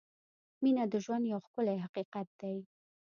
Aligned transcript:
•مینه 0.61 0.83
د 0.91 0.93
ژوند 1.03 1.23
یو 1.31 1.39
ښکلی 1.45 1.77
حقیقت 1.85 2.27
دی. 2.41 2.57